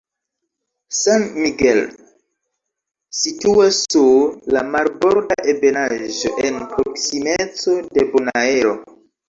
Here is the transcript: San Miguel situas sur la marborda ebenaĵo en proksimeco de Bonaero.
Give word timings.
San 0.99 1.25
Miguel 1.43 1.81
situas 3.19 3.83
sur 3.83 4.57
la 4.57 4.65
marborda 4.73 5.39
ebenaĵo 5.55 6.35
en 6.49 6.61
proksimeco 6.75 7.81
de 7.95 8.11
Bonaero. 8.13 8.77